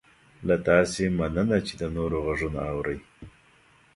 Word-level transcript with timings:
له 0.47 0.55
تاسې 0.67 1.03
مننه 1.19 1.57
چې 1.67 1.73
د 1.81 1.83
نورو 1.95 2.17
غږونه 2.25 2.59
اورئ 2.71 2.99